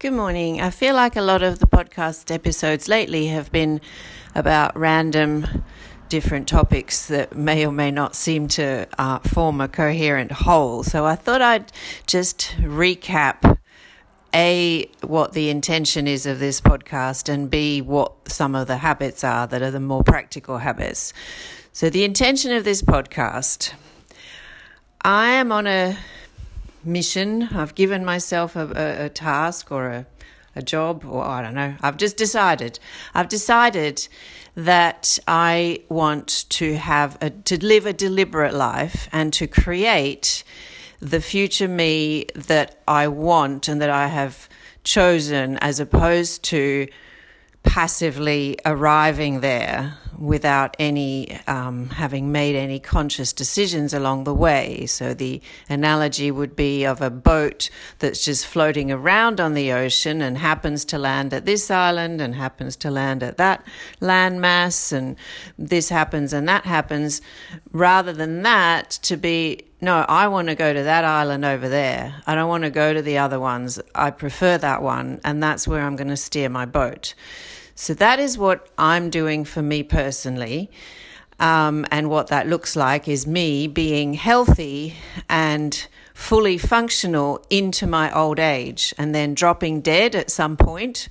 [0.00, 0.62] Good morning.
[0.62, 3.82] I feel like a lot of the podcast episodes lately have been
[4.34, 5.62] about random
[6.08, 10.82] different topics that may or may not seem to uh, form a coherent whole.
[10.84, 11.70] So I thought I'd
[12.06, 13.58] just recap
[14.32, 19.22] A, what the intention is of this podcast, and B, what some of the habits
[19.22, 21.12] are that are the more practical habits.
[21.72, 23.74] So, the intention of this podcast
[25.02, 25.98] I am on a
[26.84, 27.48] mission.
[27.52, 30.06] I've given myself a, a, a task or a,
[30.56, 31.76] a job, or I don't know.
[31.80, 32.78] I've just decided.
[33.14, 34.08] I've decided
[34.54, 40.44] that I want to have a, to live a deliberate life and to create
[41.00, 44.48] the future me that I want and that I have
[44.84, 46.88] chosen, as opposed to
[47.62, 54.84] passively arriving there without any um, having made any conscious decisions along the way.
[54.84, 60.20] So the analogy would be of a boat that's just floating around on the ocean
[60.20, 63.64] and happens to land at this island and happens to land at that
[64.00, 65.16] landmass and
[65.58, 67.22] this happens and that happens.
[67.72, 72.22] Rather than that, to be no, I want to go to that island over there.
[72.26, 73.80] I don't want to go to the other ones.
[73.94, 77.14] I prefer that one, and that's where I'm going to steer my boat.
[77.74, 80.70] So that is what I'm doing for me personally.
[81.38, 84.96] Um, and what that looks like is me being healthy
[85.30, 91.08] and fully functional into my old age and then dropping dead at some point,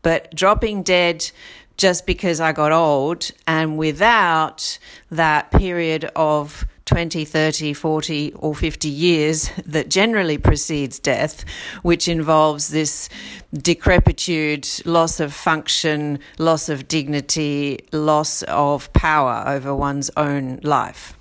[0.00, 1.30] but dropping dead
[1.76, 4.78] just because I got old and without
[5.10, 11.44] that period of 20, 30, 40, or 50 years that generally precedes death,
[11.82, 13.08] which involves this
[13.52, 21.16] decrepitude, loss of function, loss of dignity, loss of power over one's own life.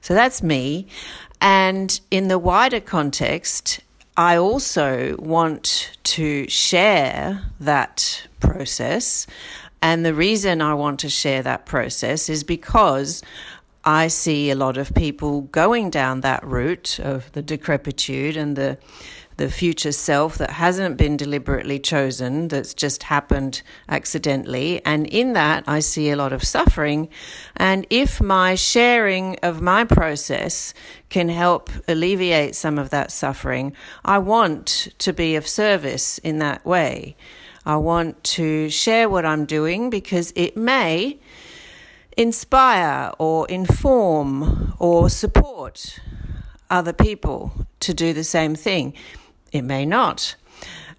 [0.00, 0.86] So that's me.
[1.40, 3.80] And in the wider context,
[4.16, 9.26] I also want to share that process.
[9.82, 13.22] And the reason I want to share that process is because
[13.90, 18.78] I see a lot of people going down that route of the decrepitude and the
[19.36, 24.84] the future self that hasn't been deliberately chosen, that's just happened accidentally.
[24.84, 27.08] And in that, I see a lot of suffering.
[27.56, 30.74] And if my sharing of my process
[31.08, 33.72] can help alleviate some of that suffering,
[34.04, 37.16] I want to be of service in that way.
[37.64, 41.18] I want to share what I'm doing because it may
[42.16, 45.98] inspire or inform or support
[46.68, 48.94] other people to do the same thing.
[49.52, 50.36] It may not.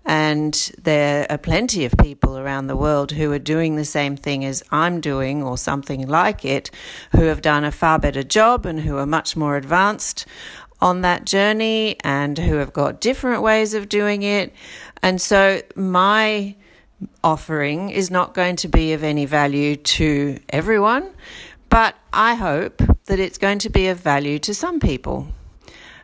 [0.04, 4.44] And there are plenty of people around the world who are doing the same thing
[4.44, 6.72] as I'm doing or something like it,
[7.12, 10.26] who have done a far better job and who are much more advanced
[10.82, 14.54] on that journey and who have got different ways of doing it.
[15.04, 16.56] And so my
[17.24, 21.12] offering is not going to be of any value to everyone,
[21.70, 25.28] but I hope that it's going to be of value to some people.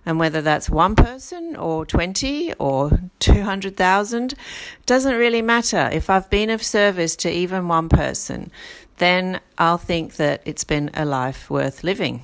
[0.05, 4.33] And whether that's one person or 20 or 200,000
[4.85, 5.89] doesn't really matter.
[5.91, 8.51] If I've been of service to even one person,
[8.97, 12.21] then I'll think that it's been a life worth living.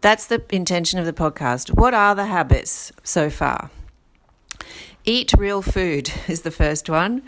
[0.00, 1.76] That's the intention of the podcast.
[1.76, 3.70] What are the habits so far?
[5.10, 7.22] Eat real food is the first one.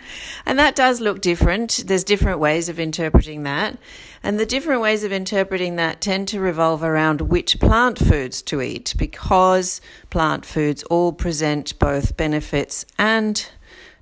[0.47, 1.83] And that does look different.
[1.85, 3.77] There's different ways of interpreting that.
[4.23, 8.63] And the different ways of interpreting that tend to revolve around which plant foods to
[8.63, 13.51] eat because plant foods all present both benefits and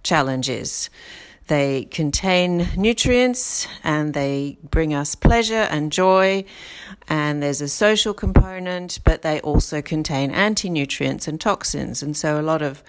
[0.03, 0.91] challenges.
[1.47, 6.45] They contain nutrients and they bring us pleasure and joy,
[7.09, 12.05] and there's a social component, but they also contain anti nutrients and toxins.
[12.05, 12.85] And so, a lot of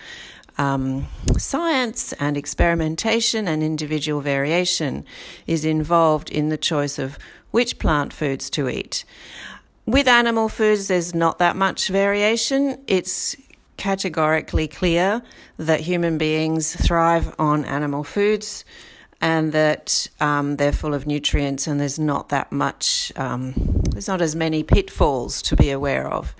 [0.61, 1.07] um,
[1.37, 5.03] science and experimentation and individual variation
[5.47, 7.17] is involved in the choice of
[7.49, 9.03] which plant foods to eat.
[9.87, 12.77] With animal foods, there's not that much variation.
[12.87, 13.35] It's
[13.77, 15.23] categorically clear
[15.57, 18.63] that human beings thrive on animal foods
[19.19, 23.53] and that um, they're full of nutrients and there's not that much, um,
[23.89, 26.35] there's not as many pitfalls to be aware of.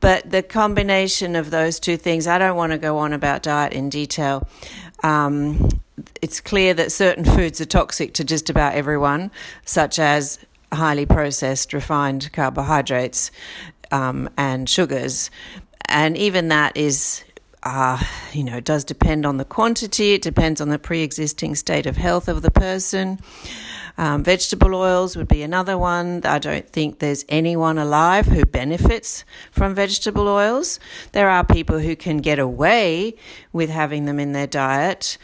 [0.00, 3.72] But the combination of those two things, I don't want to go on about diet
[3.72, 4.46] in detail.
[5.02, 5.68] Um,
[6.22, 9.30] it's clear that certain foods are toxic to just about everyone,
[9.64, 10.38] such as
[10.72, 13.30] highly processed, refined carbohydrates
[13.90, 15.30] um, and sugars.
[15.86, 17.24] And even that is,
[17.62, 18.02] uh,
[18.32, 21.96] you know, does depend on the quantity, it depends on the pre existing state of
[21.96, 23.18] health of the person.
[23.98, 26.22] Um, vegetable oils would be another one.
[26.24, 30.78] I don't think there's anyone alive who benefits from vegetable oils.
[31.10, 33.16] There are people who can get away
[33.52, 35.18] with having them in their diet,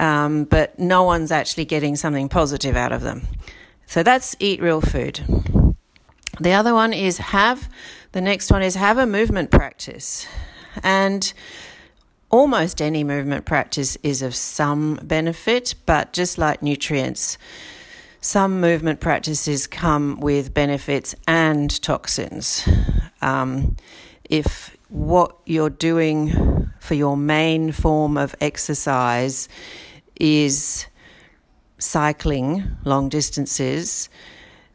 [0.00, 3.28] um, but no one's actually getting something positive out of them.
[3.86, 5.20] So that's eat real food.
[6.40, 7.70] The other one is have,
[8.12, 10.26] the next one is have a movement practice.
[10.82, 11.32] And
[12.30, 17.38] almost any movement practice is of some benefit, but just like nutrients,
[18.20, 22.68] some movement practices come with benefits and toxins.
[23.22, 23.76] Um,
[24.28, 29.48] if what you're doing for your main form of exercise
[30.18, 30.86] is
[31.78, 34.08] cycling long distances,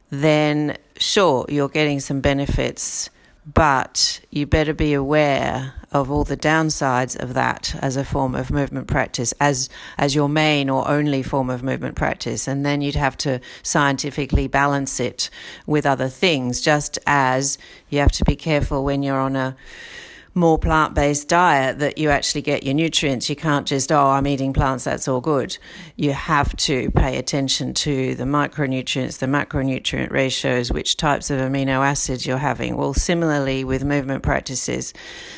[0.09, 3.09] then sure, you're getting some benefits
[3.45, 8.49] but you better be aware of all the downsides of that as a form of
[8.49, 12.47] movement practice as as your main or only form of movement practice.
[12.47, 15.29] And then you'd have to scientifically balance it
[15.67, 17.57] with other things just as
[17.89, 19.55] you have to be careful when you're on a
[20.35, 23.29] more plant based diet that you actually get your nutrients.
[23.29, 25.57] You can't just, oh, I'm eating plants, that's all good.
[25.95, 31.85] You have to pay attention to the micronutrients, the macronutrient ratios, which types of amino
[31.85, 32.77] acids you're having.
[32.77, 34.93] Well, similarly with movement practices,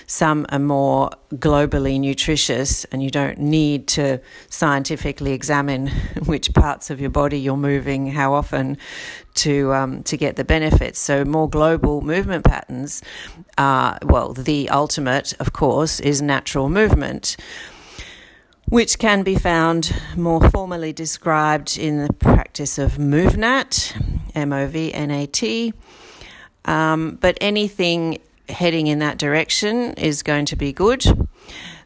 [0.07, 5.88] some are more globally nutritious, and you don't need to scientifically examine
[6.25, 8.77] which parts of your body you're moving, how often
[9.36, 11.00] to um, to get the benefits.
[11.00, 13.01] So more global movement patterns
[13.57, 14.84] are well, the ultimate,
[15.33, 17.37] of course, is natural movement.
[18.67, 23.95] Which can be found more formally described in the practice of MovNat,
[24.33, 25.73] M O V N A T.
[26.65, 31.05] Um, but anything heading in that direction is going to be good.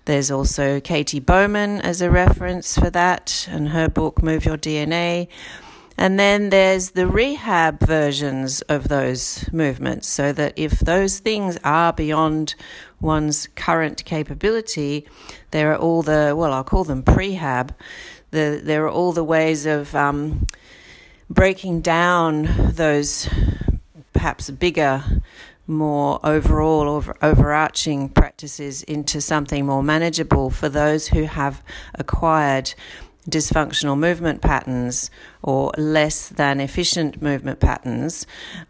[0.05, 5.27] There's also Katy Bowman as a reference for that, and her book Move Your DNA.
[5.99, 11.91] And then there's the rehab versions of those movements, so that if those things are
[11.91, 12.55] beyond
[13.01, 15.05] one's current capability,
[15.51, 17.71] there are all the, well, I'll call them prehab.
[18.31, 20.47] The, there are all the ways of um,
[21.29, 23.27] breaking down those
[24.13, 25.03] perhaps bigger,
[25.67, 31.61] more overall or overarching practices into something more manageable for those who have
[31.93, 32.73] acquired
[33.27, 35.10] dysfunctional movement patterns
[35.42, 38.25] or less than efficient movement patterns.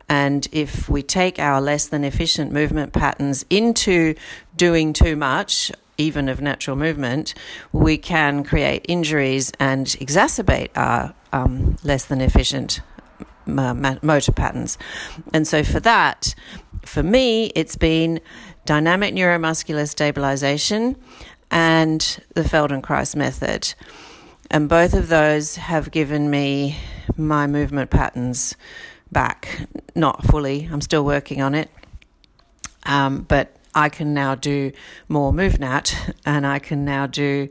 [0.08, 4.16] And if we take our less than efficient movement patterns into
[4.56, 7.34] doing too much, even of natural movement,
[7.74, 12.82] we can create injuries and exacerbate our um, less than efficient
[13.46, 14.78] motor patterns.
[15.34, 16.34] And so, for that,
[16.86, 18.22] for me, it's been
[18.66, 20.96] dynamic neuromuscular stabilization
[21.52, 23.74] and the Feldenkrais method.
[24.52, 26.78] And both of those have given me
[27.16, 28.56] my movement patterns
[29.12, 29.68] back.
[29.96, 31.70] Not fully, I'm still working on it.
[32.84, 34.72] Um, but I can now do
[35.08, 37.50] more MovNat and I can now do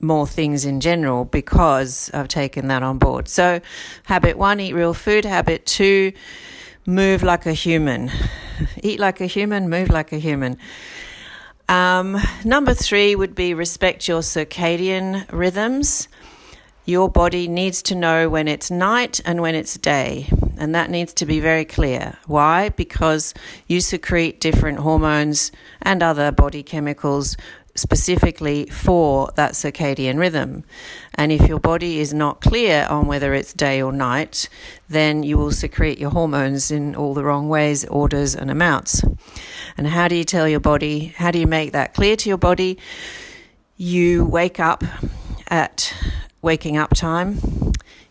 [0.00, 3.28] more things in general because I've taken that on board.
[3.28, 3.60] So,
[4.04, 5.24] habit one, eat real food.
[5.24, 6.12] Habit two,
[6.86, 8.10] move like a human.
[8.82, 10.58] Eat like a human, move like a human.
[11.68, 16.08] Um, number three would be respect your circadian rhythms.
[16.84, 21.14] Your body needs to know when it's night and when it's day, and that needs
[21.14, 22.18] to be very clear.
[22.26, 22.70] Why?
[22.70, 23.34] Because
[23.68, 27.36] you secrete different hormones and other body chemicals
[27.74, 30.64] specifically for that circadian rhythm.
[31.14, 34.48] And if your body is not clear on whether it's day or night,
[34.88, 39.02] then you will secrete your hormones in all the wrong ways, orders, and amounts.
[39.78, 41.14] And how do you tell your body?
[41.16, 42.78] How do you make that clear to your body?
[43.76, 44.84] You wake up
[45.48, 45.94] at
[46.42, 47.38] waking up time.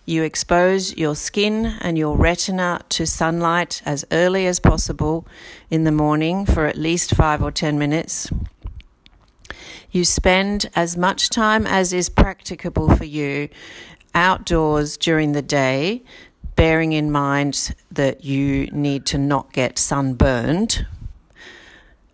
[0.06, 5.28] You expose your skin and your retina to sunlight as early as possible
[5.70, 8.32] in the morning for at least five or ten minutes.
[9.92, 13.50] You spend as much time as is practicable for you
[14.16, 16.04] outdoors during the day,
[16.56, 20.86] bearing in mind that you need to not get sunburned.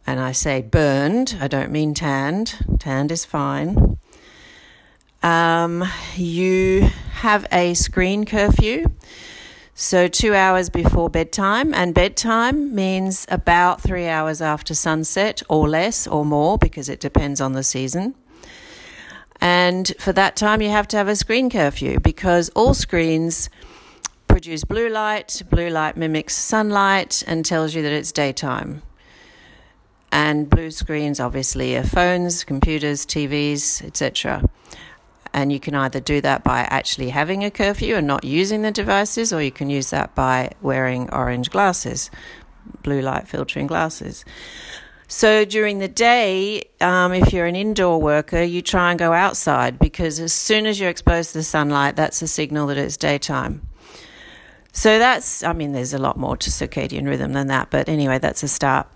[0.05, 2.55] And I say burned, I don't mean tanned.
[2.79, 3.99] Tanned is fine.
[5.27, 5.83] Um,
[6.15, 8.85] you have a screen curfew.
[9.73, 16.07] So, two hours before bedtime, and bedtime means about three hours after sunset, or less,
[16.07, 18.15] or more, because it depends on the season.
[19.41, 23.49] And for that time, you have to have a screen curfew because all screens
[24.29, 25.43] produce blue light.
[25.49, 28.81] Blue light mimics sunlight and tells you that it's daytime.
[30.09, 34.43] And blue screens, obviously, are phones, computers, TVs, etc
[35.37, 38.71] And you can either do that by actually having a curfew and not using the
[38.71, 42.09] devices, or you can use that by wearing orange glasses,
[42.81, 44.25] blue light filtering glasses.
[45.07, 49.77] So during the day, um, if you're an indoor worker, you try and go outside
[49.77, 53.61] because as soon as you're exposed to the sunlight, that's a signal that it's daytime.
[54.71, 58.17] So that's, I mean, there's a lot more to circadian rhythm than that, but anyway,
[58.17, 58.87] that's a start.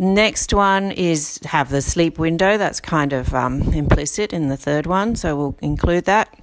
[0.00, 2.56] Next one is have the sleep window.
[2.56, 6.34] That's kind of um, implicit in the third one, so we'll include that.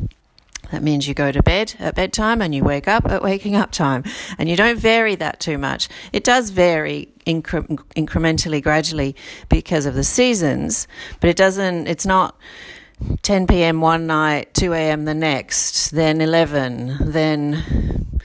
[0.72, 3.72] That means you go to bed at bedtime and you wake up at waking up
[3.72, 4.04] time.
[4.38, 5.90] And you don't vary that too much.
[6.14, 9.16] It does vary incre- incrementally, gradually
[9.50, 10.88] because of the seasons,
[11.20, 12.38] but it doesn't, it's not
[13.24, 13.82] 10 p.m.
[13.82, 15.06] one night, 2 a.m.
[15.06, 18.20] the next, then 11, then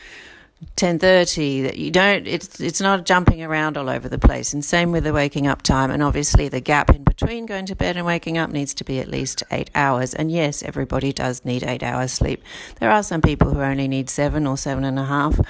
[0.76, 4.52] 10:30 that you don't it's it's not jumping around all over the place.
[4.52, 5.90] And same with the waking up time.
[5.90, 8.98] And obviously the gap in between going to bed and waking up needs to be
[8.98, 10.14] at least 8 hours.
[10.14, 12.42] And yes everybody does need 8 hours sleep.
[12.80, 15.40] There are some people who only need 7 or seven and a half.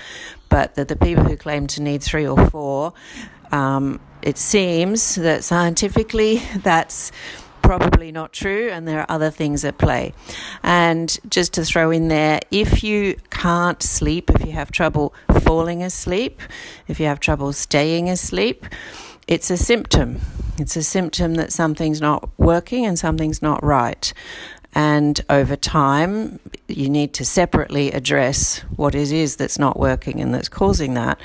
[0.49, 2.93] But the, the people who claim to need 3 or 4
[3.53, 7.13] um, it seems that scientifically that's
[7.79, 10.13] probably not true, and there are other things at play.
[10.63, 15.83] And just to throw in there, if you can't sleep, if you have trouble falling
[15.83, 16.43] asleep,
[16.87, 18.67] if you have trouble staying asleep,
[19.27, 20.21] it's a symptom.
[20.59, 24.13] It's a symptom that something's not working and something's not right.
[24.75, 30.35] And over time, you need to separately address what it is that's not working and
[30.35, 31.19] that's causing that.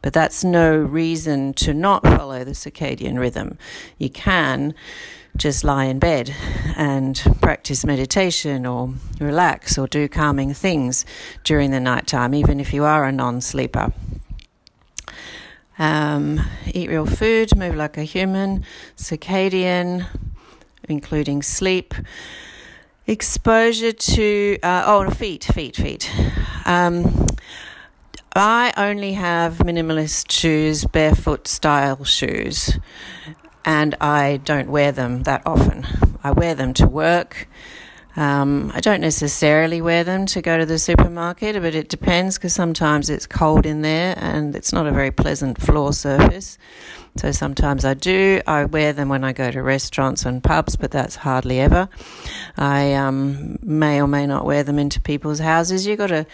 [0.00, 3.58] But that's no reason to not follow the circadian rhythm.
[3.98, 4.74] You can
[5.36, 6.34] just lie in bed
[6.76, 11.04] and practice meditation or relax or do calming things
[11.44, 13.92] during the night time, even if you are a non sleeper.
[15.78, 18.64] Um, eat real food, move like a human,
[18.96, 20.06] circadian,
[20.88, 21.94] including sleep.
[23.06, 26.12] Exposure to, uh, oh, feet, feet, feet.
[26.66, 27.26] Um,
[28.36, 32.78] I only have minimalist shoes, barefoot style shoes
[33.64, 35.86] and I don't wear them that often.
[36.22, 37.48] I wear them to work.
[38.16, 42.52] Um, I don't necessarily wear them to go to the supermarket, but it depends because
[42.52, 46.58] sometimes it's cold in there and it's not a very pleasant floor surface.
[47.16, 48.40] So sometimes I do.
[48.46, 51.88] I wear them when I go to restaurants and pubs, but that's hardly ever.
[52.56, 55.86] I um, may or may not wear them into people's houses.
[55.86, 56.26] You've got to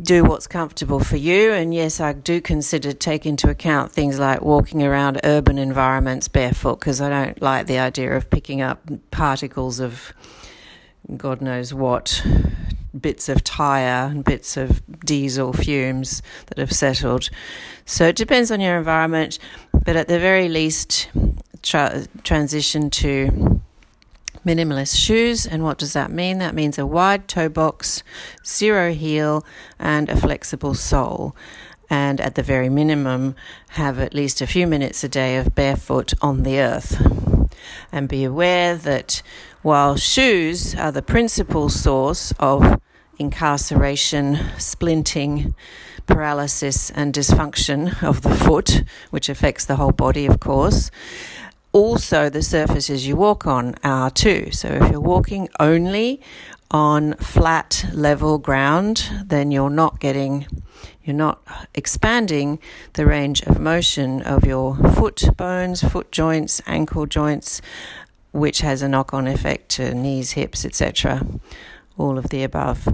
[0.00, 1.52] do what's comfortable for you.
[1.52, 6.80] And yes, I do consider take into account things like walking around urban environments barefoot
[6.80, 8.80] because I don't like the idea of picking up
[9.10, 10.12] particles of
[11.16, 12.24] God knows what
[12.98, 17.30] bits of tire and bits of diesel fumes that have settled.
[17.84, 19.38] So it depends on your environment,
[19.84, 21.08] but at the very least,
[21.62, 23.61] tra- transition to
[24.44, 25.46] minimalist shoes.
[25.46, 26.38] And what does that mean?
[26.38, 28.02] That means a wide toe box,
[28.44, 29.44] zero heel,
[29.78, 31.36] and a flexible sole.
[31.90, 33.34] And at the very minimum,
[33.70, 37.00] have at least a few minutes a day of barefoot on the earth.
[37.90, 39.22] And be aware that
[39.62, 42.80] while shoes are the principal source of
[43.18, 45.54] incarceration, splinting,
[46.06, 50.90] paralysis, and dysfunction of the foot, which affects the whole body, of course,
[51.72, 54.50] also the surfaces you walk on are too.
[54.52, 56.20] So if you're walking only
[56.70, 60.46] on flat level ground, then you're not getting
[61.04, 61.42] you're not
[61.74, 62.60] expanding
[62.92, 67.60] the range of motion of your foot bones, foot joints, ankle joints,
[68.30, 71.26] which has a knock on effect to knees, hips, etc.
[71.98, 72.88] All of the above.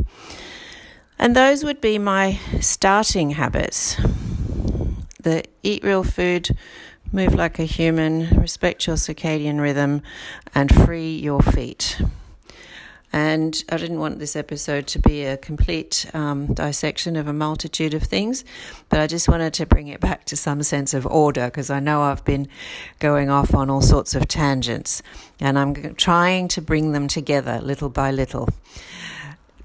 [1.18, 3.97] And those would be my starting habits.
[5.20, 6.56] The eat real food
[7.10, 10.02] Move like a human, respect your circadian rhythm,
[10.54, 12.00] and free your feet.
[13.10, 17.94] And I didn't want this episode to be a complete um, dissection of a multitude
[17.94, 18.44] of things,
[18.90, 21.80] but I just wanted to bring it back to some sense of order because I
[21.80, 22.46] know I've been
[22.98, 25.00] going off on all sorts of tangents
[25.40, 28.50] and I'm trying to bring them together little by little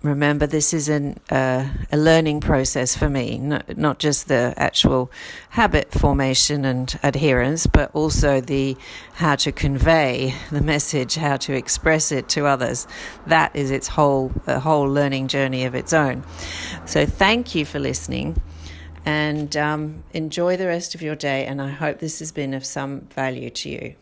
[0.03, 5.10] remember this is an, uh, a learning process for me, not, not just the actual
[5.50, 8.77] habit formation and adherence, but also the
[9.13, 12.86] how to convey the message, how to express it to others.
[13.27, 16.24] That is its whole a whole learning journey of its own.
[16.86, 18.41] So thank you for listening.
[19.05, 22.65] And um, enjoy the rest of your day, and I hope this has been of
[22.65, 23.95] some value to you.